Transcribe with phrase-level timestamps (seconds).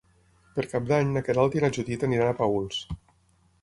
[0.55, 2.85] Per Cap d'Any na Queralt i na Judit aniran a Paüls.